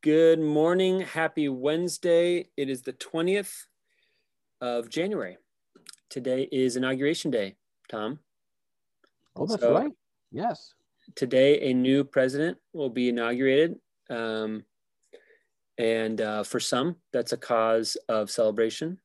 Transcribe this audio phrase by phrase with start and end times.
[0.00, 1.00] Good morning.
[1.00, 2.46] Happy Wednesday.
[2.56, 3.64] It is the 20th
[4.60, 5.38] of January.
[6.08, 7.56] Today is Inauguration Day,
[7.90, 8.20] Tom.
[9.34, 9.90] Oh, that's so right.
[10.30, 10.74] Yes.
[11.16, 13.74] Today, a new president will be inaugurated.
[14.08, 14.62] Um,
[15.78, 19.00] and uh, for some, that's a cause of celebration.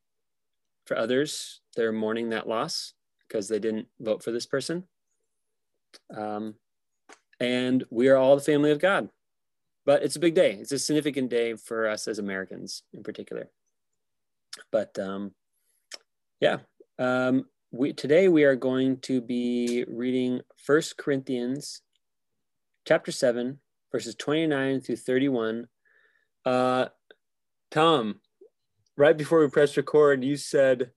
[0.86, 2.94] For others, they're mourning that loss
[3.28, 4.84] because they didn't vote for this person.
[6.16, 6.54] Um,
[7.40, 9.10] and we are all the family of God
[9.86, 10.54] but it's a big day.
[10.54, 13.50] It's a significant day for us as Americans in particular.
[14.72, 15.34] But um,
[16.40, 16.60] yeah,
[17.00, 21.82] um, we today we are going to be reading First Corinthians
[22.86, 23.60] chapter 7,
[23.92, 25.68] verses 29 through 31.
[26.46, 26.88] Uh,
[27.72, 28.20] Tom,
[28.98, 30.92] right before we press record, you said,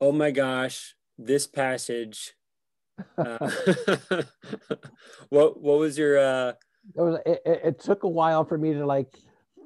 [0.00, 2.34] Oh my gosh, this passage.
[3.16, 3.38] Uh,
[5.30, 6.52] what what was your uh
[6.96, 9.14] it was it, it took a while for me to like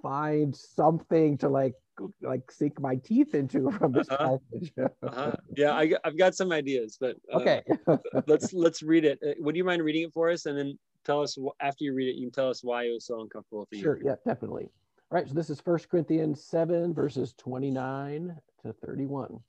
[0.03, 1.75] find something to like
[2.23, 4.39] like sink my teeth into from this uh-huh.
[4.39, 4.73] passage.
[4.79, 5.33] uh-huh.
[5.57, 7.63] Yeah, I, have got some ideas, but uh, okay,
[8.27, 9.19] let's let's read it.
[9.27, 12.09] Uh, would you mind reading it for us, and then tell us after you read
[12.09, 13.83] it, you can tell us why it was so uncomfortable for you.
[13.83, 14.71] Sure, yeah, definitely.
[15.11, 19.41] All right, so this is First Corinthians seven verses twenty nine to thirty one.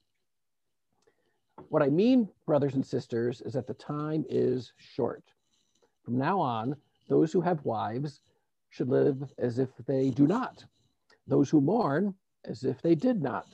[1.69, 5.23] What I mean, brothers and sisters, is that the time is short.
[6.05, 6.75] From now on,
[7.07, 8.21] those who have wives
[8.69, 10.65] should live as if they do not.
[11.25, 12.13] Those who mourn
[12.45, 13.47] as if they did not.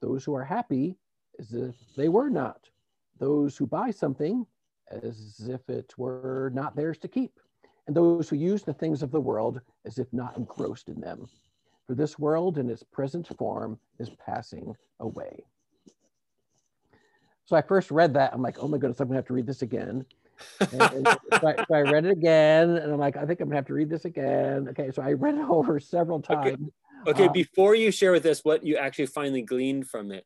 [0.00, 0.96] Those who are happy
[1.38, 2.68] as if they were not.
[3.18, 4.46] Those who buy something
[4.90, 7.38] as if it were not theirs to keep.
[7.86, 11.28] And those who use the things of the world as if not engrossed in them.
[11.86, 15.44] For this world in its present form is passing away.
[17.44, 18.32] So I first read that.
[18.32, 20.06] I'm like, oh my goodness, I'm to have to read this again
[20.60, 23.48] and, and so, I, so, I, read it again, and I'm like, I think I'm
[23.48, 24.68] gonna have to read this again.
[24.70, 26.58] Okay, so I read it over several times.
[27.06, 30.24] Okay, okay um, before you share with us what you actually finally gleaned from it,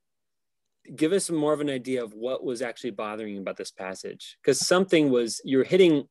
[0.94, 4.38] give us more of an idea of what was actually bothering you about this passage,
[4.42, 6.06] because something was you're hitting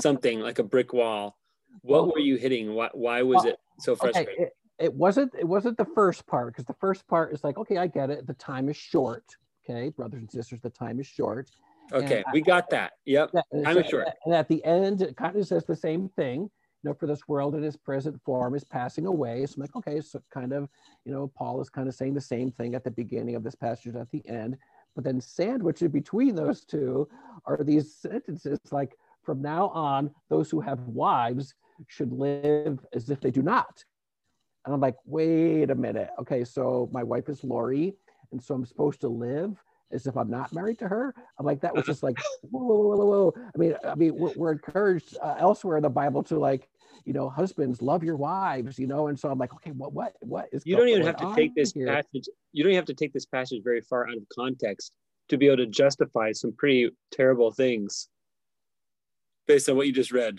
[0.00, 1.36] something like a brick wall.
[1.82, 2.74] What well, were you hitting?
[2.74, 4.34] Why, why was well, it so frustrating?
[4.34, 7.58] Okay, it, it wasn't it wasn't the first part because the first part is like
[7.58, 9.24] okay i get it the time is short
[9.68, 11.50] okay brothers and sisters the time is short
[11.92, 12.92] Okay, and we got that.
[13.06, 13.32] Yep,
[13.66, 14.06] I'm sure.
[14.24, 16.50] And at the end, it kind of says the same thing.
[16.82, 19.44] You know, for this world in its present form is passing away.
[19.46, 20.68] So I'm like, okay, so kind of,
[21.04, 23.56] you know, Paul is kind of saying the same thing at the beginning of this
[23.56, 24.56] passage at the end.
[24.94, 27.08] But then sandwiched in between those two
[27.46, 31.54] are these sentences like, from now on, those who have wives
[31.88, 33.84] should live as if they do not.
[34.64, 36.10] And I'm like, wait a minute.
[36.20, 37.94] Okay, so my wife is Lori,
[38.30, 41.14] and so I'm supposed to live as if I'm not married to her.
[41.38, 43.34] I'm like, that was just like, whoa, whoa, whoa, whoa.
[43.36, 46.68] I mean, I mean, we're, we're encouraged uh, elsewhere in the Bible to like,
[47.04, 50.12] you know, husbands love your wives, you know, and so I'm like, okay, what, what,
[50.20, 50.62] what is?
[50.66, 51.86] You don't even have to take this here?
[51.86, 52.28] passage.
[52.52, 54.92] You don't even have to take this passage very far out of context
[55.28, 58.08] to be able to justify some pretty terrible things
[59.46, 60.38] based on what you just read.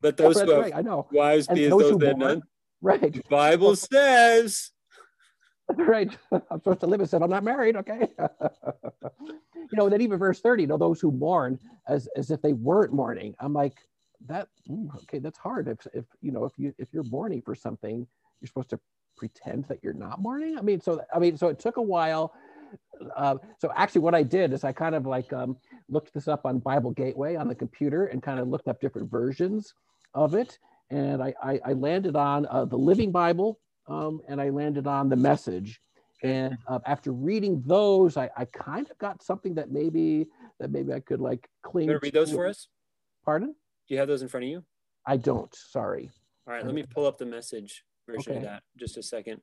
[0.00, 1.06] But those oh, who have right, I know.
[1.12, 2.42] wives and be as those, those that none.
[2.80, 3.12] Right.
[3.12, 4.70] The Bible says
[5.76, 6.16] right.
[6.32, 7.76] I'm supposed to live as if I'm not married.
[7.76, 8.08] Okay.
[9.22, 11.58] you know, then even verse 30, you know, those who mourn
[11.88, 13.34] as, as if they weren't mourning.
[13.40, 13.74] I'm like,
[14.26, 14.48] that,
[15.02, 15.68] okay, that's hard.
[15.68, 18.06] If, if, you know, if you, if you're mourning for something,
[18.40, 18.80] you're supposed to
[19.16, 20.58] pretend that you're not mourning.
[20.58, 22.34] I mean, so, I mean, so it took a while.
[23.16, 25.56] Uh, so actually what I did is I kind of like um,
[25.88, 29.10] looked this up on Bible Gateway on the computer and kind of looked up different
[29.10, 29.74] versions
[30.14, 30.58] of it.
[30.90, 33.58] And I, I, I landed on uh, the Living Bible,
[33.90, 35.80] um, and I landed on the message.
[36.22, 40.26] And uh, after reading those, I, I kind of got something that maybe
[40.58, 41.88] that maybe I could like cling.
[41.88, 42.68] You read those for us?
[43.24, 43.48] Pardon?
[43.88, 44.64] Do you have those in front of you?
[45.06, 45.52] I don't.
[45.54, 46.10] Sorry.
[46.46, 48.38] All right, let me pull up the message version okay.
[48.38, 48.62] of that.
[48.78, 49.40] Just a second.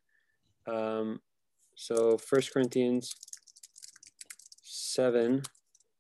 [0.68, 1.20] Um,
[1.76, 3.16] so First Corinthians
[4.62, 5.42] seven,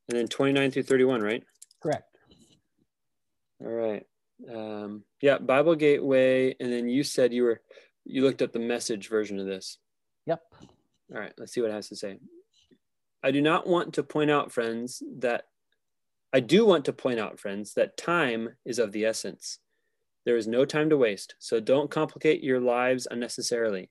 [0.09, 1.44] and then twenty nine through thirty one, right?
[1.81, 2.17] Correct.
[3.61, 4.05] All right.
[4.53, 7.61] Um, yeah, Bible Gateway, and then you said you were
[8.07, 9.77] you looked up the message version of this.
[10.25, 10.42] Yep.
[11.13, 12.18] All right, let's see what it has to say.
[13.24, 15.45] I do not want to point out, friends, that
[16.33, 19.59] I do want to point out, friends, that time is of the essence.
[20.25, 23.89] There is no time to waste, so don't complicate your lives unnecessarily.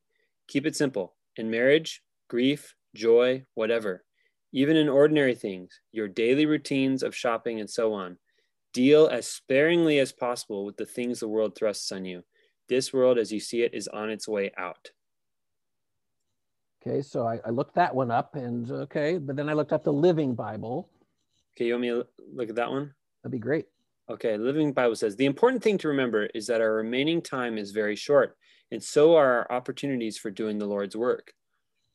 [0.49, 1.17] Keep it simple.
[1.37, 4.05] In marriage, grief, joy, whatever,
[4.53, 8.19] even in ordinary things, your daily routines of shopping and so on,
[8.73, 12.23] deal as sparingly as possible with the things the world thrusts on you.
[12.69, 14.91] This world, as you see it, is on its way out.
[16.87, 19.83] Okay, so I, I looked that one up and okay, but then I looked up
[19.83, 20.89] the Living Bible.
[21.55, 22.95] Okay, you want me to look at that one?
[23.23, 23.67] That'd be great.
[24.09, 27.73] Okay, Living Bible says the important thing to remember is that our remaining time is
[27.73, 28.37] very short,
[28.71, 31.33] and so are our opportunities for doing the Lord's work.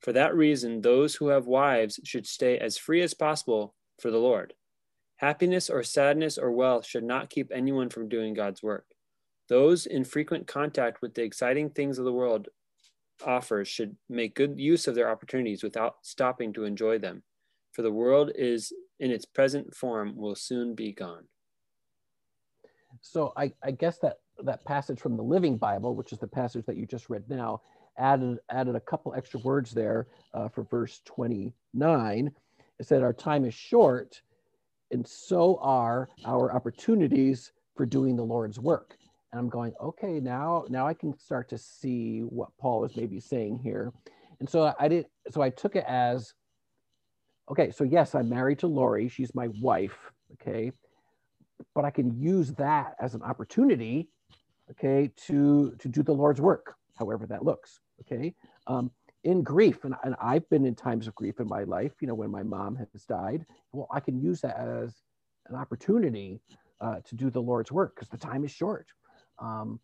[0.01, 4.18] For that reason, those who have wives should stay as free as possible for the
[4.18, 4.53] Lord.
[5.18, 8.85] Happiness or sadness or wealth should not keep anyone from doing God's work.
[9.51, 12.48] Those in frequent contact with the exciting things of the world
[13.25, 17.24] offers should make good use of their opportunities without stopping to enjoy them,
[17.74, 18.71] for the world is
[19.01, 21.25] in its present form will soon be gone.
[23.01, 26.65] So I, I guess that that passage from the Living Bible, which is the passage
[26.65, 27.62] that you just read now,
[27.97, 32.31] added added a couple extra words there uh, for verse 29.
[32.80, 34.21] It said, "Our time is short,
[34.92, 38.97] and so are our opportunities for doing the Lord's work."
[39.31, 43.19] And I'm going, okay, now now I can start to see what Paul is maybe
[43.19, 43.94] saying here.
[44.39, 45.06] And so I did.
[45.30, 46.33] So I took it as,
[47.50, 49.07] okay, so yes, I'm married to Lori.
[49.07, 49.98] She's my wife.
[50.33, 50.72] Okay,
[51.75, 54.10] but I can use that as an opportunity,
[54.72, 57.80] okay, to to do the Lord's work, however that looks.
[58.01, 58.33] Okay,
[58.68, 58.92] um,
[59.24, 61.94] in grief, and, and I've been in times of grief in my life.
[62.01, 64.95] You know, when my mom has died, well, I can use that as
[65.48, 66.42] an opportunity
[66.81, 68.88] uh, to do the Lord's work because the time is short.
[69.39, 69.80] Um,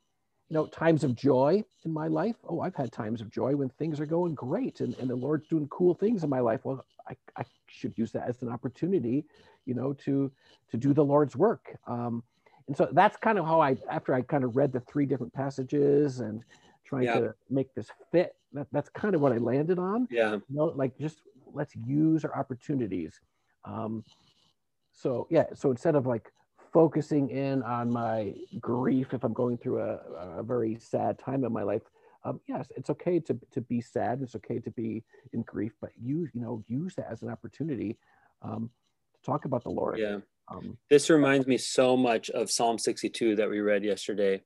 [0.50, 2.38] you know, times of joy in my life.
[2.48, 5.48] Oh, I've had times of joy when things are going great and, and the Lord's
[5.48, 6.62] doing cool things in my life.
[6.64, 9.26] Well, I, I should use that as an opportunity,
[9.66, 10.32] you know, to
[10.72, 11.78] to do the Lord's work.
[11.86, 12.24] Um,
[12.68, 15.34] and so that's kind of how I, after I kind of read the three different
[15.34, 16.44] passages and
[16.86, 17.20] trying yeah.
[17.20, 20.08] to make this fit, that, that's kind of what I landed on.
[20.10, 20.34] Yeah.
[20.34, 21.22] You know, like just
[21.54, 23.20] let's use our opportunities.
[23.66, 24.04] Um,
[24.94, 26.32] so yeah, so instead of like
[26.78, 29.96] focusing in on my grief if I'm going through a,
[30.38, 31.82] a very sad time in my life.
[32.24, 34.20] Um, yes, it's okay to, to be sad.
[34.22, 35.04] It's okay to be
[35.34, 37.98] in grief, but use, you know, use that as an opportunity
[38.44, 38.70] um,
[39.16, 39.98] to talk about the Lord.
[39.98, 40.20] Yeah.
[40.50, 44.44] Um, this reminds me so much of Psalm 62 that we read yesterday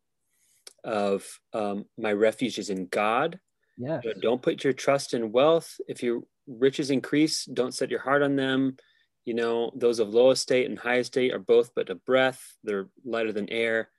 [0.85, 3.41] of um, my refuge is in God.
[3.77, 4.05] Yes.
[4.21, 5.81] Don't put your trust in wealth.
[5.85, 8.77] If your riches increase, don't set your heart on them
[9.25, 12.89] you know those of low estate and high estate are both but a breath they're
[13.05, 13.89] lighter than air.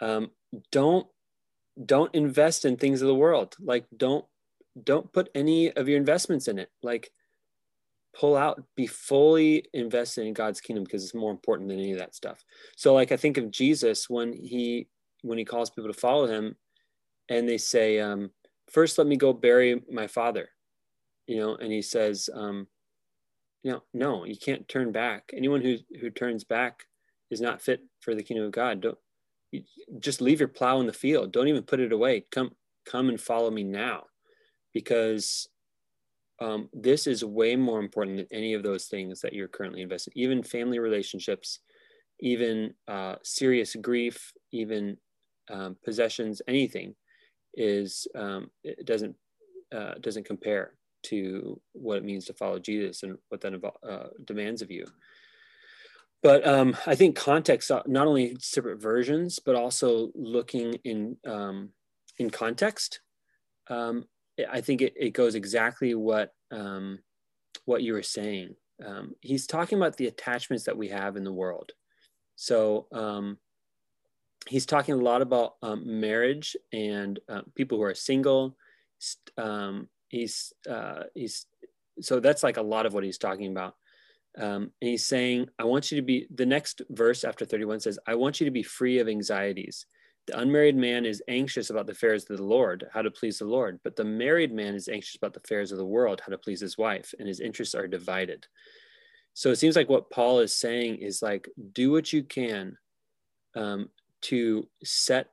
[0.00, 0.30] Um,
[0.70, 1.06] don't
[1.84, 3.56] don't invest in things of the world.
[3.60, 4.24] Like don't
[4.82, 6.70] don't put any of your investments in it.
[6.82, 7.10] Like
[8.14, 11.98] pull out be fully invested in god's kingdom because it's more important than any of
[11.98, 12.44] that stuff.
[12.76, 14.88] So like i think of jesus when he
[15.22, 16.56] when he calls people to follow him
[17.28, 18.30] and they say um,
[18.70, 20.48] first let me go bury my father
[21.26, 22.66] you know and he says um,
[23.62, 25.30] you know, no, you can't turn back.
[25.36, 26.84] Anyone who who turns back
[27.30, 28.80] is not fit for the kingdom of God.
[28.80, 28.98] Don't
[29.50, 29.62] you,
[30.00, 31.32] just leave your plow in the field.
[31.32, 32.24] Don't even put it away.
[32.30, 32.52] Come
[32.84, 34.04] come and follow me now,
[34.72, 35.48] because
[36.40, 40.12] um, this is way more important than any of those things that you're currently investing.
[40.16, 41.60] Even family relationships,
[42.20, 44.96] even uh, serious grief, even
[45.50, 46.94] um, possessions, anything
[47.54, 49.14] is um, it doesn't
[49.72, 54.62] uh, doesn't compare to what it means to follow Jesus and what that uh, demands
[54.62, 54.86] of you.
[56.22, 61.70] But um, I think context, uh, not only separate versions, but also looking in um,
[62.18, 63.00] in context.
[63.68, 64.04] Um,
[64.50, 67.00] I think it, it goes exactly what um,
[67.64, 68.54] what you were saying.
[68.84, 71.72] Um, he's talking about the attachments that we have in the world.
[72.36, 73.38] So um,
[74.48, 75.54] he's talking a lot about
[75.84, 78.56] marriage and uh, people who are single,
[79.36, 81.46] um, he's uh, he's
[82.00, 83.74] so that's like a lot of what he's talking about.
[84.38, 87.98] Um, and he's saying i want you to be the next verse after 31 says
[88.06, 89.84] i want you to be free of anxieties.
[90.26, 93.44] The unmarried man is anxious about the affairs of the lord how to please the
[93.44, 93.80] lord.
[93.82, 96.60] But the married man is anxious about the affairs of the world how to please
[96.60, 98.46] his wife and his interests are divided.
[99.34, 102.78] So it seems like what paul is saying is like do what you can
[103.54, 103.90] um,
[104.22, 105.28] to set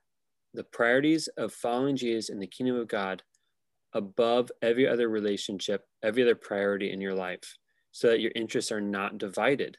[0.53, 3.21] the priorities of following jesus in the kingdom of god
[3.93, 7.57] above every other relationship, every other priority in your life,
[7.91, 9.77] so that your interests are not divided.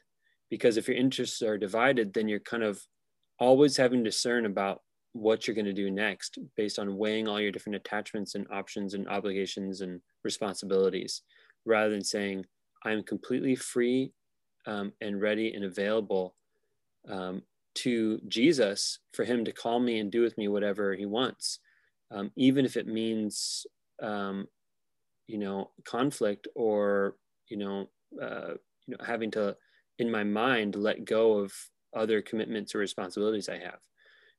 [0.49, 2.81] Because if your interests are divided, then you're kind of
[3.39, 4.81] always having to discern about
[5.13, 8.93] what you're going to do next based on weighing all your different attachments and options
[8.93, 11.21] and obligations and responsibilities,
[11.65, 12.45] rather than saying,
[12.83, 14.11] I'm completely free
[14.65, 16.35] um, and ready and available
[17.09, 17.43] um,
[17.75, 21.59] to Jesus for him to call me and do with me whatever he wants,
[22.11, 23.65] um, even if it means,
[24.01, 24.47] um,
[25.27, 27.15] you know, conflict or,
[27.47, 27.89] you know,
[28.21, 28.53] uh,
[28.87, 29.55] you know, having to,
[29.99, 31.53] in my mind, let go of
[31.95, 33.79] other commitments or responsibilities I have.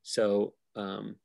[0.03, 1.17] So um,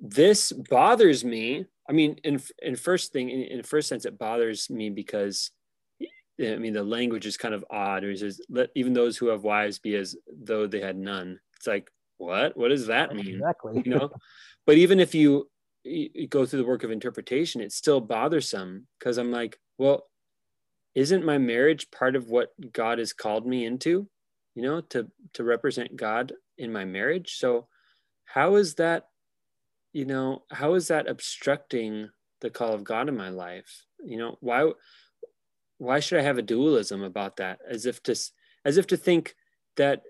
[0.00, 1.66] this bothers me.
[1.88, 5.50] I mean, in in first thing, in, in first sense, it bothers me because
[6.38, 8.04] I mean, the language is kind of odd.
[8.04, 11.40] It says, let even those who have wives be as though they had none.
[11.56, 12.56] It's like, what?
[12.56, 13.36] What does that mean?
[13.36, 13.82] Exactly.
[13.84, 14.10] You know,
[14.66, 15.48] but even if you,
[15.86, 20.06] you go through the work of interpretation, it's still bothersome because I'm like, well,
[20.94, 24.08] isn't my marriage part of what God has called me into?
[24.54, 27.36] You know, to to represent God in my marriage.
[27.36, 27.68] So,
[28.24, 29.08] how is that?
[29.92, 33.84] You know, how is that obstructing the call of God in my life?
[34.04, 34.72] You know, why?
[35.78, 37.58] why should I have a dualism about that?
[37.68, 38.12] As if to
[38.64, 39.34] as if to think
[39.76, 40.02] that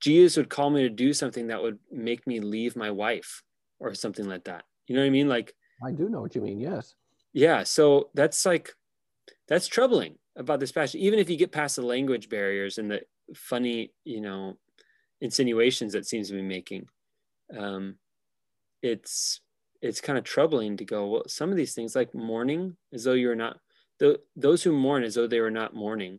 [0.00, 3.42] Jesus would call me to do something that would make me leave my wife
[3.78, 4.64] or something like that.
[4.90, 5.28] You know what I mean?
[5.28, 5.54] Like
[5.86, 6.58] I do know what you mean.
[6.58, 6.96] Yes.
[7.32, 7.62] Yeah.
[7.62, 8.74] So that's like
[9.46, 11.00] that's troubling about this passage.
[11.00, 14.58] Even if you get past the language barriers and the funny, you know,
[15.20, 16.88] insinuations that seems to be making,
[17.56, 17.98] um,
[18.82, 19.40] it's
[19.80, 21.06] it's kind of troubling to go.
[21.06, 23.60] Well, some of these things like mourning, as though you're not
[24.00, 26.18] the, those who mourn as though they were not mourning.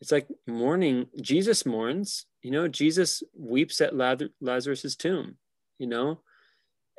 [0.00, 1.06] It's like mourning.
[1.20, 3.96] Jesus mourns, you know, Jesus weeps at
[4.40, 5.36] Lazarus's tomb,
[5.80, 6.20] you know,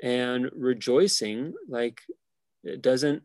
[0.03, 2.01] and rejoicing like
[2.81, 3.23] doesn't,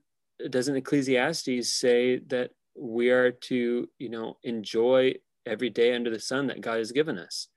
[0.48, 5.14] doesn't Ecclesiastes say that we are to, you know, enjoy
[5.46, 7.48] every day under the sun that God has given us.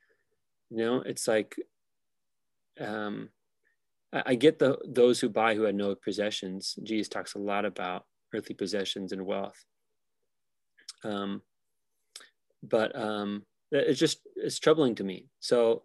[0.70, 1.56] You know, it's like,
[2.80, 3.30] um,
[4.12, 6.76] I, I get the those who buy who had no possessions.
[6.84, 9.64] Jesus talks a lot about earthly possessions and wealth.
[11.04, 11.42] Um,
[12.64, 15.28] but um, it's just it's troubling to me.
[15.40, 15.84] So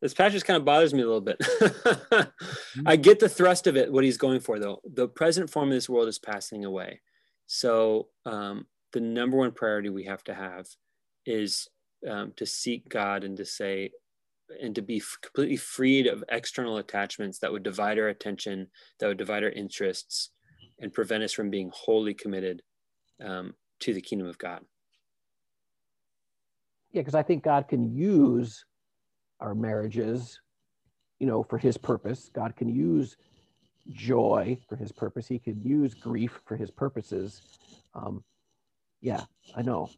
[0.00, 1.36] this passage kind of bothers me a little bit.
[2.86, 4.80] I get the thrust of it, what he's going for, though.
[4.84, 7.00] The present form of this world is passing away.
[7.46, 10.66] So um, the number one priority we have to have
[11.26, 11.68] is
[12.08, 13.90] um, to seek God and to say,
[14.62, 19.18] and to be completely freed of external attachments that would divide our attention, that would
[19.18, 20.30] divide our interests,
[20.80, 22.62] and prevent us from being wholly committed
[23.22, 24.64] um, to the kingdom of God.
[26.92, 28.64] Yeah, because I think God can use
[29.40, 30.40] our marriages,
[31.18, 32.30] you know, for his purpose.
[32.32, 33.16] God can use
[33.90, 35.26] joy for his purpose.
[35.26, 37.42] He can use grief for his purposes.
[37.94, 38.24] Um,
[39.00, 39.24] yeah,
[39.56, 39.90] I know.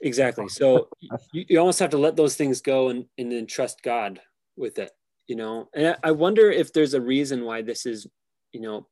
[0.00, 0.48] Exactly.
[0.48, 0.88] So
[1.32, 4.20] you, you almost have to let those things go and, and then trust God
[4.56, 4.90] with it,
[5.26, 5.68] you know.
[5.74, 8.06] And I wonder if there's a reason why this is,
[8.52, 8.86] you know,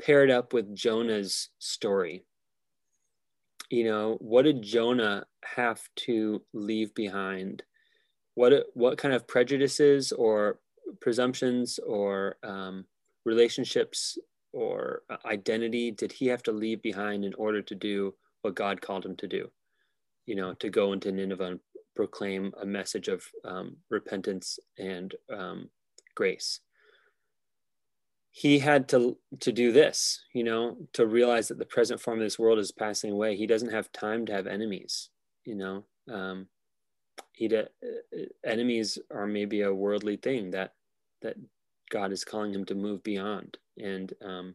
[0.00, 2.24] paired up with Jonah's story.
[3.70, 7.62] You know, what did Jonah have to leave behind?
[8.34, 10.60] What what kind of prejudices or
[11.00, 12.86] presumptions or um,
[13.24, 14.18] relationships
[14.52, 19.04] or identity did he have to leave behind in order to do what God called
[19.04, 19.50] him to do?
[20.26, 21.60] You know, to go into Nineveh and
[21.94, 25.68] proclaim a message of um, repentance and um,
[26.14, 26.60] grace
[28.32, 32.24] he had to to do this you know to realize that the present form of
[32.24, 35.10] this world is passing away he doesn't have time to have enemies
[35.44, 36.48] you know um
[37.32, 40.74] he de- uh, enemies are maybe a worldly thing that
[41.22, 41.36] that
[41.90, 43.58] god is calling him to move beyond.
[43.78, 44.54] And um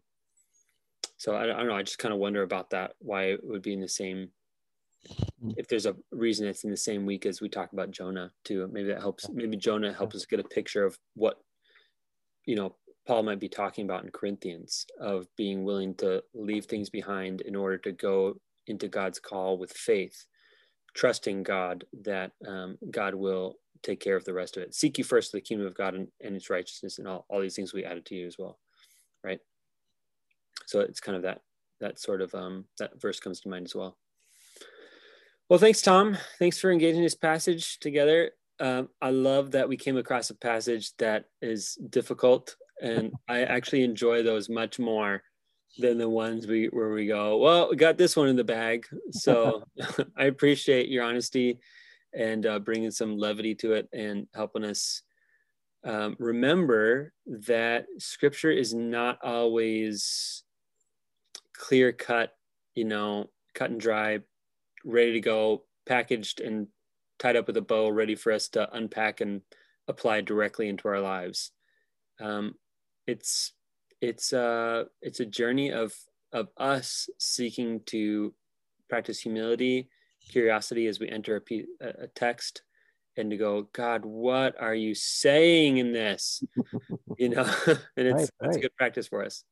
[1.18, 1.76] so i, I don't know.
[1.76, 4.30] I just kind of wonder about that why it would be in the same
[5.56, 8.68] if there's a reason it's in the same week as we talk about jonah too.
[8.72, 11.38] Maybe that helps maybe jonah helps us get a picture of what
[12.46, 12.76] you know
[13.08, 17.56] Paul might be talking about in Corinthians of being willing to leave things behind in
[17.56, 18.36] order to go
[18.68, 20.26] into God's call with faith,
[20.94, 24.74] trusting God that um, God will take care of the rest of it.
[24.74, 27.56] Seek you first the kingdom of God and, and its righteousness and all, all these
[27.56, 28.58] things we added to you as well.
[29.24, 29.39] Right.
[30.65, 31.41] So it's kind of that,
[31.79, 33.98] that sort of, um, that verse comes to mind as well.
[35.50, 36.17] Well, thanks, Tom.
[36.39, 38.32] Thanks for engaging this passage together.
[38.60, 43.84] Um, I love that we came across a passage that is difficult and I actually
[43.84, 45.24] enjoy those much more
[45.78, 47.38] than the ones we where we go.
[47.38, 49.64] Well, we got this one in the bag, so
[50.18, 51.60] I appreciate your honesty
[52.14, 55.04] and uh, bringing some levity to it and helping us
[55.84, 60.44] um, remember that Scripture is not always
[61.54, 62.36] clear cut,
[62.76, 64.20] you know, cut and dry,
[64.84, 66.68] ready to go, packaged and
[67.20, 69.42] tied up with a bow, ready for us to unpack and
[69.88, 71.52] apply directly into our lives.
[72.20, 72.56] Um,
[73.06, 73.54] it's
[74.01, 75.94] it's uh it's a journey of
[76.34, 78.34] of us seeking to
[78.89, 79.89] practice humility
[80.30, 81.42] curiosity as we enter
[81.82, 82.62] a, a text
[83.16, 86.44] and to go, God, what are you saying in this?
[87.18, 87.44] you know,
[87.98, 88.62] and it's Right, it's right.
[88.62, 89.44] good practice for us.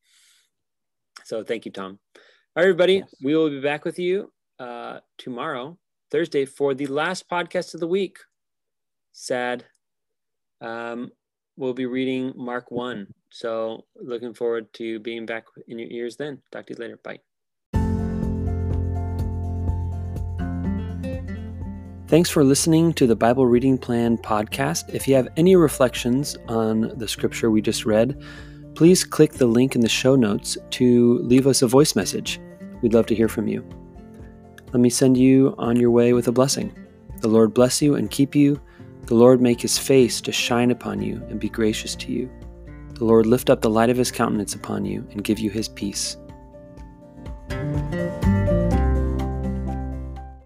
[1.24, 1.98] So thank you, Tom.
[2.16, 2.20] All
[2.58, 3.16] right, everybody, Yes.
[3.24, 5.78] we will be back with you uh, tomorrow,
[6.12, 8.20] Thursday, for the last podcast of the week.
[9.14, 9.66] Sad.
[10.62, 11.12] Um,
[11.58, 13.08] we'll be reading Mark 1.
[13.36, 16.42] So looking forward to being back in your ears then.
[16.54, 16.98] Talk to you later.
[17.04, 17.20] Bye.
[22.08, 24.88] Thanks for listening to the Bible Reading Plan podcast.
[24.94, 28.24] If you have any reflections on the scripture we just read,
[28.74, 32.40] please click the link in the show notes to leave us a voice message.
[32.82, 33.68] We'd love to hear from you.
[34.68, 36.74] Let me send you on your way with a blessing.
[37.20, 38.62] The Lord bless you and keep you.
[39.08, 42.30] The Lord make his face to shine upon you and be gracious to you.
[42.96, 45.68] The Lord lift up the light of his countenance upon you and give you his
[45.68, 46.16] peace.